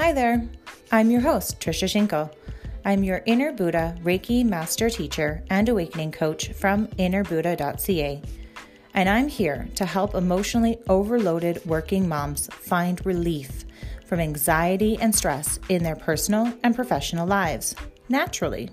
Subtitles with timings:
[0.00, 0.48] Hi there.
[0.90, 2.32] I'm your host, Trisha Schinkel.
[2.86, 8.22] I'm your Inner Buddha Reiki Master Teacher and Awakening Coach from innerbuddha.ca.
[8.94, 13.66] And I'm here to help emotionally overloaded working moms find relief
[14.06, 17.76] from anxiety and stress in their personal and professional lives
[18.08, 18.70] naturally.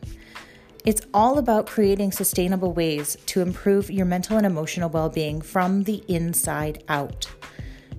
[0.85, 5.83] It's all about creating sustainable ways to improve your mental and emotional well being from
[5.83, 7.29] the inside out.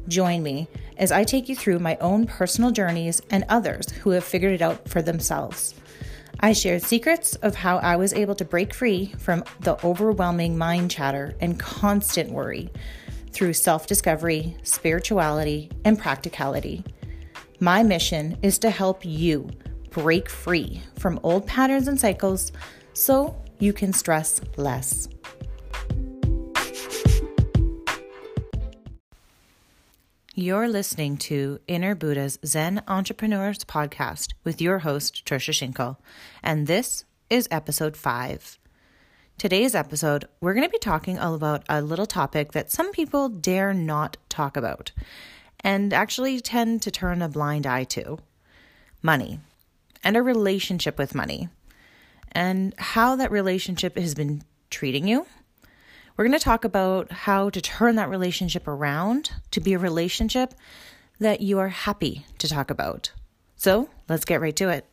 [0.09, 4.25] Join me as I take you through my own personal journeys and others who have
[4.25, 5.75] figured it out for themselves.
[6.41, 10.91] I shared secrets of how I was able to break free from the overwhelming mind
[10.91, 12.71] chatter and constant worry
[13.33, 16.85] through self discovery, spirituality, and practicality.
[17.61, 19.51] My mission is to help you
[19.91, 22.53] break free from old patterns and cycles
[22.93, 25.09] so you can stress less.
[30.41, 35.97] You're listening to Inner Buddha's Zen Entrepreneurs podcast with your host, Trisha Schinkel,
[36.45, 38.57] and this is episode five.
[39.37, 43.29] Today's episode, we're going to be talking all about a little topic that some people
[43.29, 44.93] dare not talk about
[45.59, 48.19] and actually tend to turn a blind eye to.
[49.03, 49.41] Money
[50.05, 51.49] and a relationship with money.
[52.31, 55.27] And how that relationship has been treating you
[56.19, 60.53] we're going to talk about how to turn that relationship around to be a relationship
[61.21, 63.13] that you are happy to talk about.
[63.55, 64.85] So let's get right to it.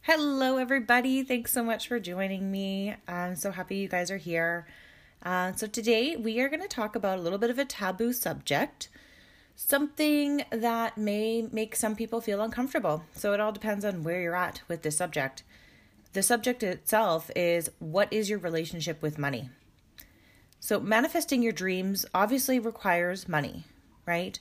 [0.00, 1.22] Hello, everybody.
[1.22, 2.94] Thanks so much for joining me.
[3.06, 4.66] I'm so happy you guys are here.
[5.22, 8.12] Uh, so, today we are going to talk about a little bit of a taboo
[8.12, 8.90] subject,
[9.56, 13.04] something that may make some people feel uncomfortable.
[13.14, 15.42] So, it all depends on where you're at with this subject.
[16.14, 19.50] The subject itself is what is your relationship with money?
[20.60, 23.64] So, manifesting your dreams obviously requires money,
[24.06, 24.38] right?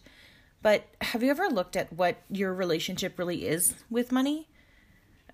[0.62, 4.48] But have you ever looked at what your relationship really is with money?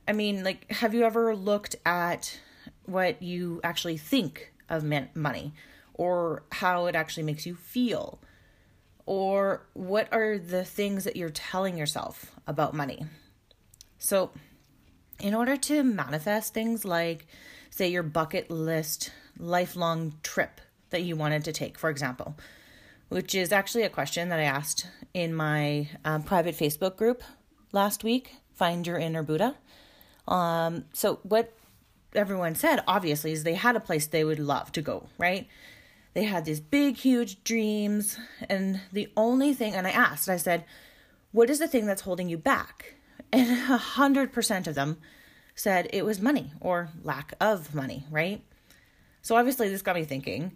[0.08, 2.40] I mean, like, have you ever looked at
[2.86, 5.54] what you actually think of money
[5.94, 8.22] or how it actually makes you feel?
[9.06, 13.06] Or what are the things that you're telling yourself about money?
[13.98, 14.32] So,
[15.20, 17.28] in order to manifest things like,
[17.70, 22.36] say, your bucket list lifelong trip that you wanted to take, for example,
[23.10, 27.24] which is actually a question that I asked in my um, private Facebook group
[27.72, 29.56] last week, Find Your Inner Buddha.
[30.28, 31.54] Um, so, what
[32.14, 35.48] everyone said, obviously, is they had a place they would love to go, right?
[36.14, 38.18] They had these big, huge dreams.
[38.48, 40.66] And the only thing, and I asked, I said,
[41.32, 42.96] what is the thing that's holding you back?
[43.32, 44.98] And a hundred percent of them
[45.56, 48.42] said it was money or lack of money, right?
[49.22, 50.54] So obviously this got me thinking.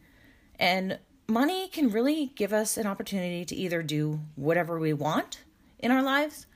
[0.59, 5.43] And money can really give us an opportunity to either do whatever we want
[5.79, 6.47] in our lives,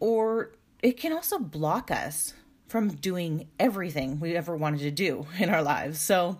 [0.00, 2.34] or it can also block us
[2.68, 6.00] from doing everything we ever wanted to do in our lives.
[6.00, 6.38] So,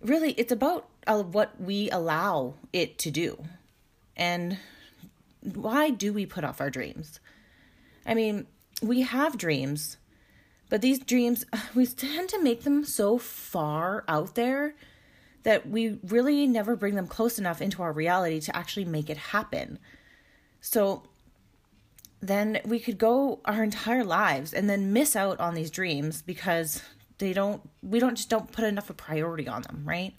[0.00, 3.44] really, it's about uh, what we allow it to do.
[4.16, 4.58] And
[5.40, 7.20] why do we put off our dreams?
[8.06, 8.46] I mean,
[8.82, 9.96] we have dreams,
[10.68, 11.44] but these dreams,
[11.74, 14.74] we tend to make them so far out there
[15.42, 19.16] that we really never bring them close enough into our reality to actually make it
[19.16, 19.78] happen.
[20.60, 21.04] So
[22.20, 26.82] then we could go our entire lives and then miss out on these dreams because
[27.18, 30.14] they don't we don't just don't put enough of priority on them, right?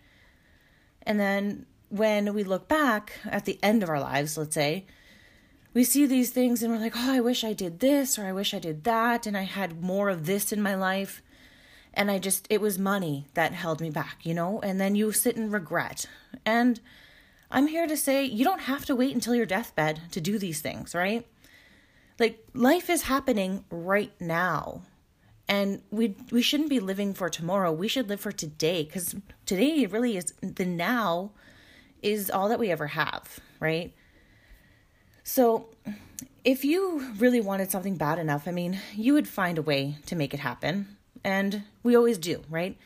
[1.04, 4.86] And then when we look back at the end of our lives, let's say,
[5.74, 8.34] we see these things and we're like, oh, I wish I did this or I
[8.34, 11.22] wish I did that and I had more of this in my life.
[11.94, 14.60] And I just, it was money that held me back, you know?
[14.62, 16.06] And then you sit in regret.
[16.46, 16.80] And
[17.50, 20.62] I'm here to say you don't have to wait until your deathbed to do these
[20.62, 21.28] things, right?
[22.20, 24.84] Like life is happening right now.
[25.48, 27.74] And we we shouldn't be living for tomorrow.
[27.74, 29.16] We should live for today cuz
[29.46, 31.32] today really is the now
[32.02, 33.94] is all that we ever have, right?
[35.24, 35.68] So,
[36.44, 40.16] if you really wanted something bad enough, I mean, you would find a way to
[40.16, 40.98] make it happen.
[41.24, 42.78] And we always do, right?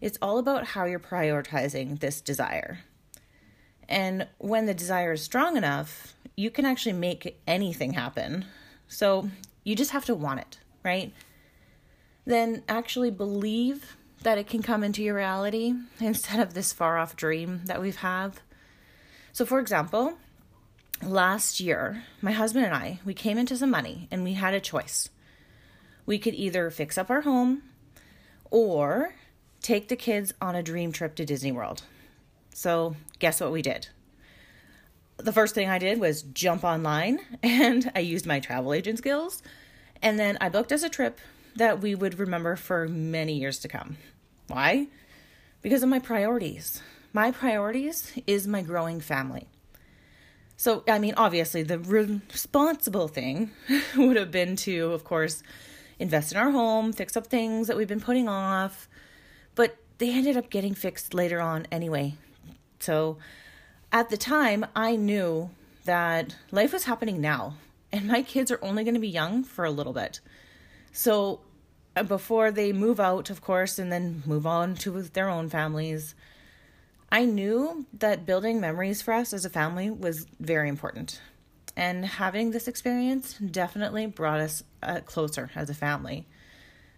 [0.00, 2.80] It's all about how you're prioritizing this desire.
[3.88, 8.44] And when the desire is strong enough, you can actually make anything happen.
[8.88, 9.30] So
[9.64, 11.12] you just have to want it, right?
[12.24, 17.16] Then actually believe that it can come into your reality instead of this far off
[17.16, 18.40] dream that we've have.
[19.32, 20.14] So, for example,
[21.02, 24.60] last year, my husband and I, we came into some money and we had a
[24.60, 25.08] choice.
[26.04, 27.62] We could either fix up our home
[28.50, 29.14] or
[29.60, 31.82] take the kids on a dream trip to Disney World.
[32.54, 33.88] So, guess what we did?
[35.18, 39.42] the first thing I did was jump online and I used my travel agent skills.
[40.02, 41.18] And then I booked us a trip
[41.56, 43.96] that we would remember for many years to come.
[44.46, 44.88] Why?
[45.62, 46.82] Because of my priorities.
[47.12, 49.48] My priorities is my growing family.
[50.56, 53.50] So, I mean, obviously, the responsible thing
[53.96, 55.42] would have been to, of course,
[55.98, 58.88] invest in our home, fix up things that we've been putting off.
[59.54, 62.14] But they ended up getting fixed later on anyway.
[62.80, 63.18] So,
[63.92, 65.50] at the time, I knew
[65.84, 67.54] that life was happening now,
[67.92, 70.20] and my kids are only going to be young for a little bit.
[70.90, 71.40] So,
[71.94, 76.14] uh, before they move out, of course, and then move on to their own families,
[77.10, 81.20] I knew that building memories for us as a family was very important.
[81.76, 86.26] And having this experience definitely brought us uh, closer as a family.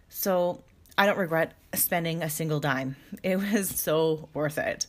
[0.07, 0.63] So
[0.97, 2.95] I don't regret spending a single dime.
[3.23, 4.87] It was so worth it.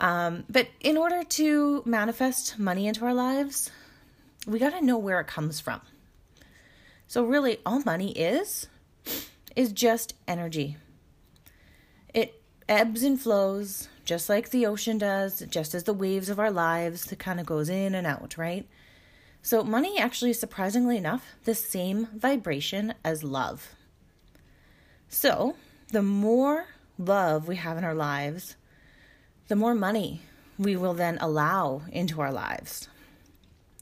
[0.00, 3.70] Um, but in order to manifest money into our lives,
[4.46, 5.80] we got to know where it comes from.
[7.08, 8.68] So, really, all money is,
[9.56, 10.76] is just energy.
[12.12, 16.50] It ebbs and flows just like the ocean does, just as the waves of our
[16.50, 18.66] lives, it kind of goes in and out, right?
[19.42, 23.74] So, money actually, surprisingly enough, the same vibration as love.
[25.10, 25.56] So,
[25.92, 28.56] the more love we have in our lives,
[29.48, 30.22] the more money
[30.58, 32.88] we will then allow into our lives.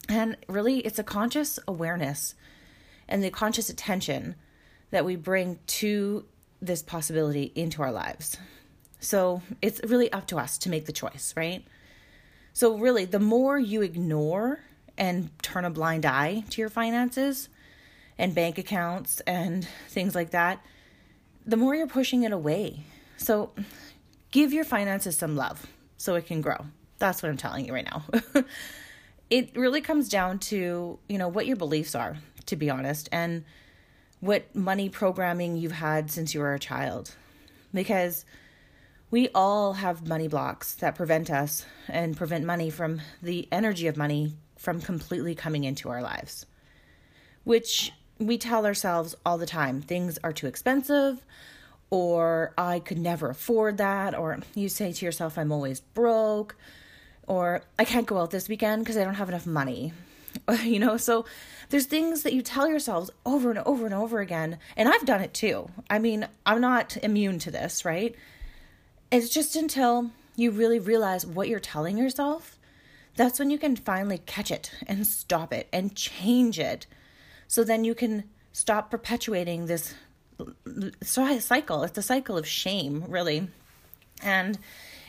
[0.09, 2.35] And really, it's a conscious awareness
[3.09, 4.35] and the conscious attention
[4.91, 6.25] that we bring to
[6.61, 8.37] this possibility into our lives.
[9.07, 11.65] So it's really up to us to make the choice, right?
[12.53, 14.59] So, really, the more you ignore
[14.99, 17.49] and turn a blind eye to your finances
[18.19, 20.61] and bank accounts and things like that,
[21.47, 22.81] the more you're pushing it away.
[23.17, 23.53] So,
[24.33, 25.65] give your finances some love
[25.97, 26.67] so it can grow.
[26.99, 28.03] That's what I'm telling you right now.
[29.31, 32.17] it really comes down to, you know, what your beliefs are,
[32.47, 33.45] to be honest, and
[34.19, 37.15] what money programming you've had since you were a child.
[37.73, 38.25] Because
[39.11, 43.97] we all have money blocks that prevent us and prevent money from the energy of
[43.97, 46.47] money from completely coming into our lives,
[47.45, 51.25] which we tell ourselves all the time things are too expensive,
[51.91, 56.57] or I could never afford that, or you say to yourself, I'm always broke,
[57.27, 59.93] or I can't go out this weekend because I don't have enough money.
[60.63, 61.25] you know, so
[61.71, 64.59] there's things that you tell yourselves over and over and over again.
[64.77, 65.71] And I've done it too.
[65.89, 68.15] I mean, I'm not immune to this, right?
[69.17, 72.59] It's just until you really realize what you're telling yourself,
[73.15, 76.87] that's when you can finally catch it and stop it and change it.
[77.49, 79.95] So then you can stop perpetuating this
[81.01, 81.83] cycle.
[81.83, 83.49] It's a cycle of shame, really.
[84.23, 84.59] And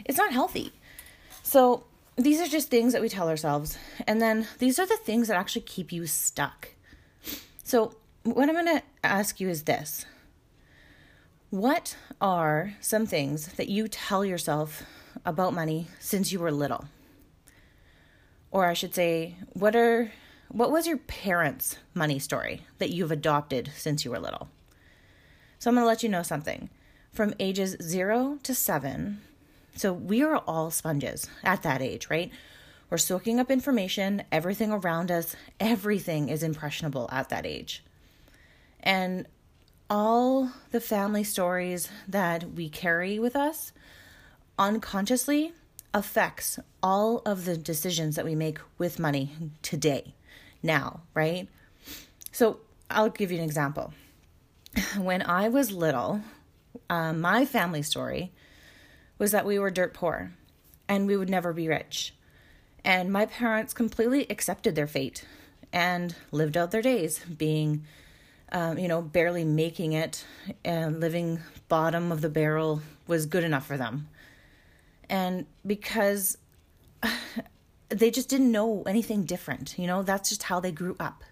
[0.05, 0.71] it's not healthy.
[1.43, 1.83] So
[2.15, 3.77] these are just things that we tell ourselves.
[4.07, 6.69] And then these are the things that actually keep you stuck.
[7.65, 7.93] So,
[8.23, 10.05] what I'm going to ask you is this
[11.49, 14.83] what are some things that you tell yourself
[15.25, 16.85] about money since you were little?
[18.51, 20.11] Or I should say, what are
[20.49, 24.49] what was your parents' money story that you've adopted since you were little?
[25.59, 26.69] So I'm going to let you know something.
[27.11, 29.21] From ages 0 to 7,
[29.75, 32.31] so we are all sponges at that age, right?
[32.89, 37.83] We're soaking up information, everything around us, everything is impressionable at that age.
[38.79, 39.27] And
[39.89, 43.71] all the family stories that we carry with us
[44.59, 45.53] unconsciously
[45.93, 50.13] affects all of the decisions that we make with money today,
[50.61, 51.47] now, right?
[52.31, 53.93] So I'll give you an example.
[54.97, 56.21] When I was little,
[56.89, 58.31] um, my family story
[59.17, 60.33] was that we were dirt poor
[60.87, 62.13] and we would never be rich.
[62.83, 65.25] And my parents completely accepted their fate
[65.73, 67.83] and lived out their days being
[68.51, 70.25] um, you know, barely making it
[70.63, 74.07] and living bottom of the barrel was good enough for them.
[75.09, 76.37] And because
[77.89, 81.23] they just didn't know anything different, you know, that's just how they grew up.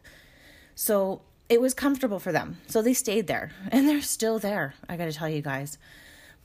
[0.75, 2.57] So it was comfortable for them.
[2.67, 5.77] So they stayed there and they're still there, I got to tell you guys.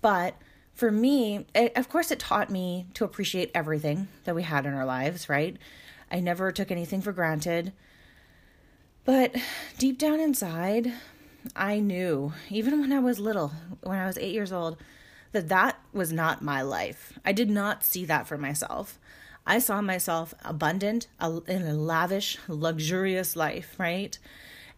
[0.00, 0.34] But
[0.72, 4.72] for me, it, of course, it taught me to appreciate everything that we had in
[4.72, 5.56] our lives, right?
[6.10, 7.72] I never took anything for granted.
[9.04, 9.35] But
[9.78, 10.92] deep down inside,
[11.57, 13.52] I knew, even when I was little,
[13.83, 14.76] when I was eight years old,
[15.33, 17.19] that that was not my life.
[17.25, 18.99] I did not see that for myself.
[19.47, 24.19] I saw myself abundant, in a lavish, luxurious life, right?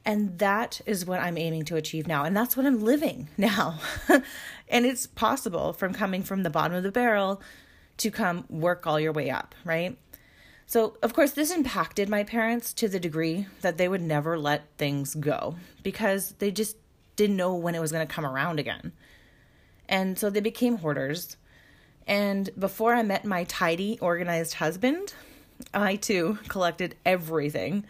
[0.04, 2.24] And that is what I'm aiming to achieve now.
[2.24, 3.80] And that's what I'm living now.
[4.68, 7.42] and it's possible from coming from the bottom of the barrel
[7.98, 9.96] to come work all your way up, right?
[10.66, 14.68] So, of course, this impacted my parents to the degree that they would never let
[14.78, 16.76] things go because they just
[17.16, 18.92] didn't know when it was going to come around again.
[19.88, 21.36] And so they became hoarders.
[22.06, 25.14] And before I met my tidy, organized husband,
[25.74, 27.84] I too collected everything.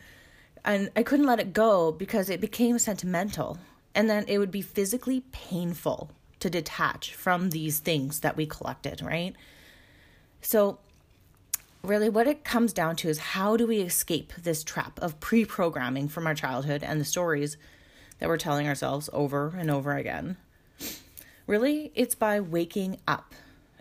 [0.64, 3.59] And I couldn't let it go because it became sentimental.
[3.95, 6.11] And then it would be physically painful
[6.41, 9.35] to detach from these things that we collected, right?
[10.41, 10.79] So,
[11.83, 15.45] really, what it comes down to is how do we escape this trap of pre
[15.45, 17.57] programming from our childhood and the stories
[18.19, 20.37] that we're telling ourselves over and over again?
[21.47, 23.35] Really, it's by waking up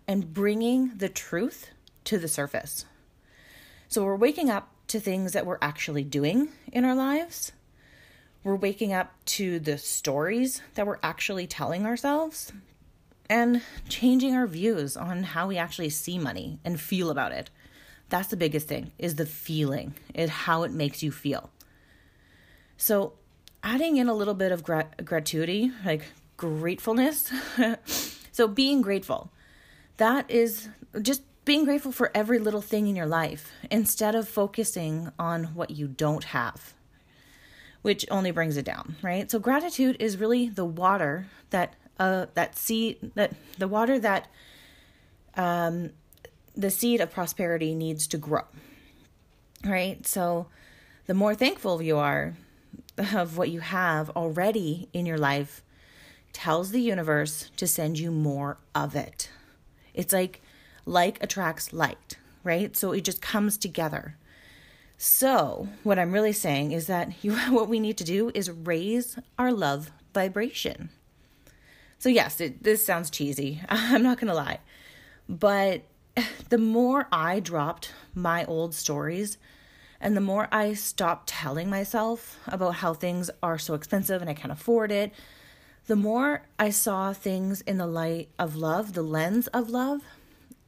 [0.07, 1.69] and bringing the truth
[2.05, 2.85] to the surface.
[3.87, 7.51] So, we're waking up to things that we're actually doing in our lives
[8.43, 12.51] we're waking up to the stories that we're actually telling ourselves
[13.29, 17.49] and changing our views on how we actually see money and feel about it.
[18.11, 21.49] That's the biggest thing is the feeling, is how it makes you feel.
[22.77, 23.13] So,
[23.63, 26.03] adding in a little bit of grat- gratuity, like
[26.35, 27.31] gratefulness.
[28.31, 29.31] so, being grateful.
[29.97, 30.67] That is
[31.01, 35.71] just being grateful for every little thing in your life instead of focusing on what
[35.71, 36.73] you don't have
[37.81, 39.31] which only brings it down, right?
[39.31, 44.27] So gratitude is really the water that uh that seed that the water that
[45.35, 45.89] um
[46.55, 48.43] the seed of prosperity needs to grow.
[49.63, 50.05] Right?
[50.05, 50.47] So
[51.05, 52.35] the more thankful you are
[53.13, 55.63] of what you have already in your life
[56.33, 59.29] tells the universe to send you more of it.
[59.93, 60.41] It's like
[60.85, 62.75] like attracts light, right?
[62.75, 64.15] So it just comes together.
[64.97, 69.17] So, what I'm really saying is that you, what we need to do is raise
[69.37, 70.89] our love vibration.
[71.97, 73.61] So, yes, it, this sounds cheesy.
[73.69, 74.59] I'm not going to lie.
[75.27, 75.81] But
[76.49, 79.37] the more I dropped my old stories
[79.99, 84.33] and the more I stopped telling myself about how things are so expensive and I
[84.33, 85.13] can't afford it,
[85.87, 90.01] the more I saw things in the light of love, the lens of love,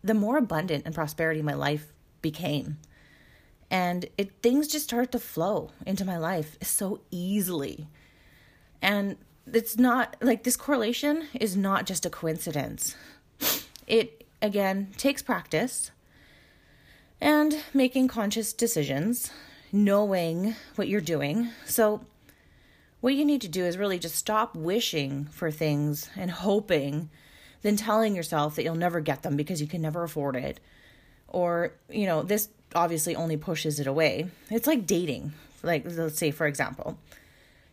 [0.04, 2.78] the more abundant and prosperity my life became.
[3.72, 7.88] And it things just start to flow into my life so easily.
[8.82, 9.18] And
[9.52, 12.96] it's not like this correlation is not just a coincidence.
[13.88, 15.90] It again takes practice
[17.20, 19.32] and making conscious decisions
[19.72, 22.06] knowing what you're doing so
[23.02, 27.10] what you need to do is really just stop wishing for things and hoping
[27.64, 30.60] then telling yourself that you'll never get them because you can never afford it
[31.28, 34.30] or you know this obviously only pushes it away.
[34.50, 35.34] It's like dating.
[35.62, 36.98] Like, let's say, for example,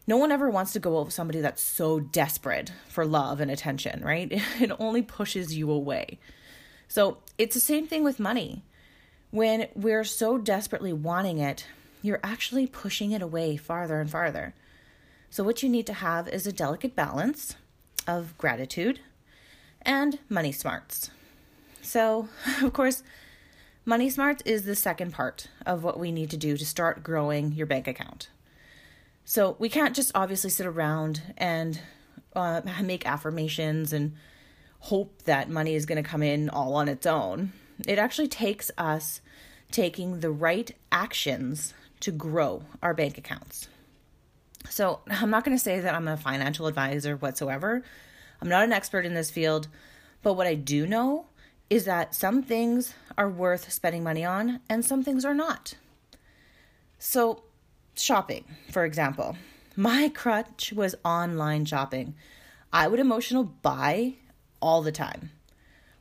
[0.06, 3.50] no one ever wants to go out with somebody that's so desperate for love and
[3.50, 4.30] attention, right?
[4.60, 6.18] It only pushes you away.
[6.90, 8.64] So it's the same thing with money.
[9.30, 11.66] When we're so desperately wanting it,
[12.02, 14.54] you're actually pushing it away farther and farther.
[15.30, 17.54] So, what you need to have is a delicate balance
[18.08, 18.98] of gratitude
[19.82, 21.12] and money smarts.
[21.80, 22.28] So,
[22.62, 23.04] of course,
[23.84, 27.52] Money Smarts is the second part of what we need to do to start growing
[27.52, 28.28] your bank account.
[29.24, 31.80] So we can't just obviously sit around and
[32.34, 34.16] uh, make affirmations and
[34.80, 37.52] hope that money is going to come in all on its own.
[37.86, 39.20] It actually takes us
[39.70, 43.68] taking the right actions to grow our bank accounts.
[44.68, 47.82] So I'm not going to say that I'm a financial advisor whatsoever.
[48.40, 49.68] I'm not an expert in this field,
[50.22, 51.26] but what I do know
[51.68, 55.74] is that some things are worth spending money on and some things are not.
[56.98, 57.44] So,
[57.96, 59.36] shopping, for example,
[59.76, 62.14] my crutch was online shopping.
[62.72, 64.14] I would emotional buy
[64.60, 65.30] all the time.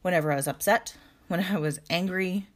[0.01, 0.96] Whenever I was upset,
[1.28, 2.48] when I was angry,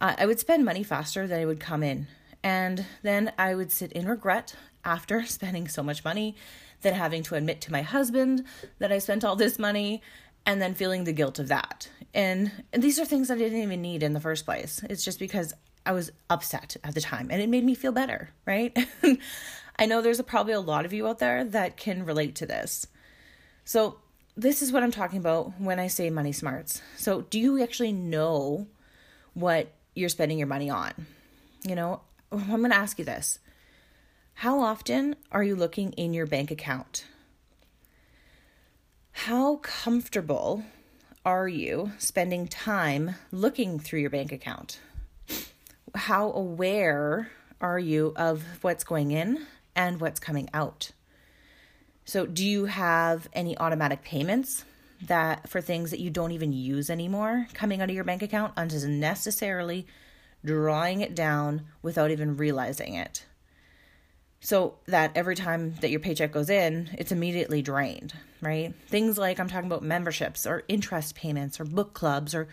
[0.00, 2.06] I would spend money faster than it would come in.
[2.42, 6.36] And then I would sit in regret after spending so much money,
[6.82, 8.44] then having to admit to my husband
[8.78, 10.02] that I spent all this money
[10.46, 11.90] and then feeling the guilt of that.
[12.14, 14.80] And, these are things I didn't even need in the first place.
[14.88, 15.52] It's just because
[15.84, 18.76] I was upset at the time and it made me feel better, right?
[19.78, 22.46] I know there's a, probably a lot of you out there that can relate to
[22.46, 22.86] this.
[23.64, 23.98] So,
[24.40, 26.80] this is what I'm talking about when I say money smarts.
[26.96, 28.66] So, do you actually know
[29.34, 30.92] what you're spending your money on?
[31.62, 32.00] You know,
[32.32, 33.38] I'm going to ask you this.
[34.32, 37.04] How often are you looking in your bank account?
[39.12, 40.64] How comfortable
[41.22, 44.80] are you spending time looking through your bank account?
[45.94, 47.30] How aware
[47.60, 50.92] are you of what's going in and what's coming out?
[52.10, 54.64] So, do you have any automatic payments
[55.02, 58.52] that for things that you don't even use anymore coming out of your bank account
[58.56, 59.86] unnecessarily
[60.44, 63.24] drawing it down without even realizing it.
[64.40, 68.74] So that every time that your paycheck goes in, it's immediately drained, right?
[68.88, 72.48] Things like I'm talking about memberships or interest payments or book clubs or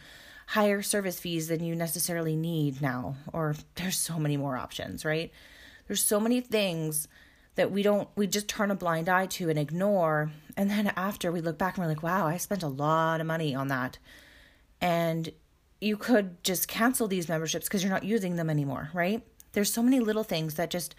[0.45, 3.15] higher service fees than you necessarily need now.
[3.33, 5.31] Or there's so many more options, right?
[5.87, 7.07] There's so many things
[7.57, 10.31] that we don't, we just turn a blind eye to and ignore.
[10.55, 13.27] And then after we look back and we're like, wow, I spent a lot of
[13.27, 13.97] money on that.
[14.79, 15.31] And
[15.81, 19.23] you could just cancel these memberships because you're not using them anymore, right?
[19.53, 20.95] There's so many little things that just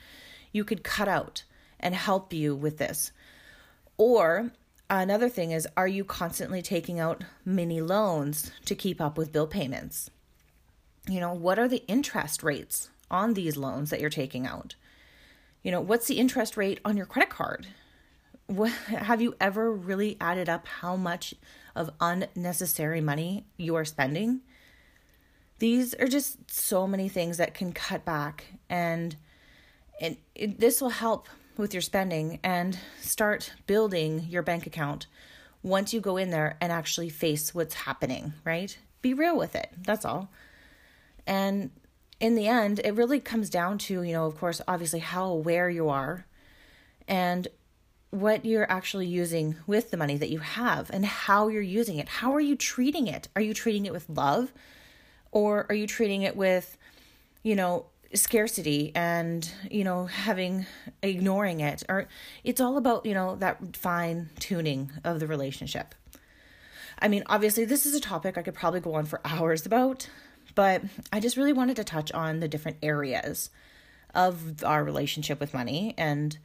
[0.52, 1.44] you could cut out
[1.78, 3.12] and help you with this.
[3.96, 4.50] Or
[4.90, 9.46] another thing is, are you constantly taking out mini loans to keep up with bill
[9.46, 10.10] payments?
[11.08, 14.74] You know, what are the interest rates on these loans that you're taking out?
[15.68, 17.66] You know, what's the interest rate on your credit card?
[18.46, 21.34] What, have you ever really added up how much
[21.76, 24.40] of unnecessary money you are spending?
[25.58, 29.14] These are just so many things that can cut back and
[30.00, 35.06] and it, this will help with your spending and start building your bank account
[35.62, 38.78] once you go in there and actually face what's happening, right?
[39.02, 39.68] Be real with it.
[39.82, 40.30] That's all.
[41.26, 41.72] And
[42.20, 45.70] in the end, it really comes down to, you know, of course, obviously how aware
[45.70, 46.26] you are
[47.06, 47.48] and
[48.10, 52.08] what you're actually using with the money that you have and how you're using it.
[52.08, 53.28] How are you treating it?
[53.36, 54.52] Are you treating it with love
[55.30, 56.76] or are you treating it with,
[57.42, 60.64] you know, scarcity and you know having
[61.02, 62.08] ignoring it or
[62.42, 65.94] it's all about you know that fine tuning of the relationship
[67.00, 70.08] i mean obviously this is a topic i could probably go on for hours about
[70.58, 73.50] but i just really wanted to touch on the different areas
[74.14, 76.38] of our relationship with money and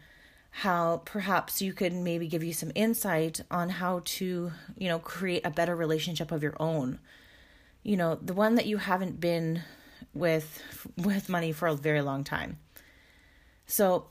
[0.58, 5.46] how perhaps you could maybe give you some insight on how to you know create
[5.46, 7.00] a better relationship of your own
[7.82, 9.63] you know the one that you haven't been
[10.13, 10.62] with
[10.98, 12.58] with money for a very long time.
[13.66, 14.07] So,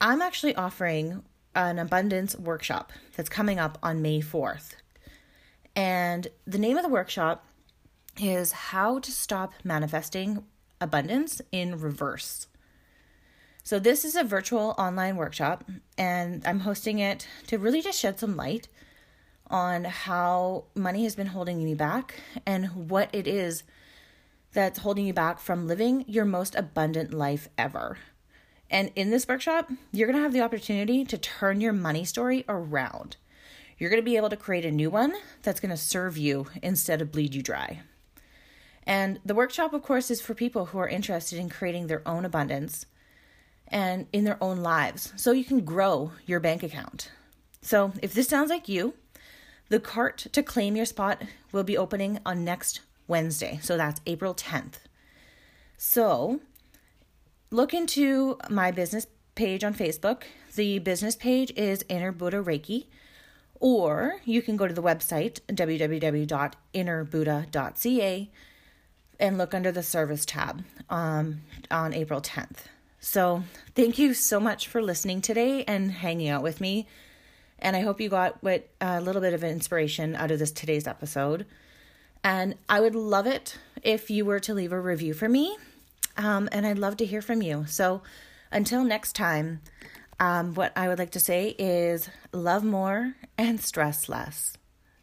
[0.00, 1.22] I'm actually offering
[1.54, 4.74] an abundance workshop that's coming up on May 4th.
[5.76, 7.46] And the name of the workshop
[8.20, 10.44] is How to Stop Manifesting
[10.80, 12.46] Abundance in Reverse.
[13.62, 15.64] So, this is a virtual online workshop,
[15.96, 18.68] and I'm hosting it to really just shed some light
[19.48, 23.62] on how money has been holding me back and what it is
[24.52, 27.98] that's holding you back from living your most abundant life ever.
[28.70, 32.44] And in this workshop, you're going to have the opportunity to turn your money story
[32.48, 33.16] around.
[33.78, 36.46] You're going to be able to create a new one that's going to serve you
[36.62, 37.82] instead of bleed you dry.
[38.86, 42.24] And the workshop, of course, is for people who are interested in creating their own
[42.24, 42.86] abundance
[43.68, 47.10] and in their own lives so you can grow your bank account.
[47.62, 48.94] So, if this sounds like you,
[49.68, 53.60] the cart to claim your spot will be opening on next Wednesday.
[53.62, 54.78] So that's April 10th.
[55.76, 56.40] So
[57.50, 60.22] look into my business page on Facebook.
[60.54, 62.86] The business page is Inner Buddha Reiki,
[63.58, 68.30] or you can go to the website www.innerbuddha.ca
[69.18, 72.66] and look under the service tab um, on April 10th.
[73.00, 73.42] So,
[73.74, 76.88] thank you so much for listening today and hanging out with me.
[77.58, 80.86] And I hope you got what a little bit of inspiration out of this today's
[80.86, 81.46] episode.
[82.22, 85.56] And I would love it if you were to leave a review for me.
[86.16, 87.66] Um, and I'd love to hear from you.
[87.66, 88.02] So
[88.50, 89.60] until next time,
[90.20, 94.56] um, what I would like to say is love more and stress less.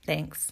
[0.06, 0.52] Thanks.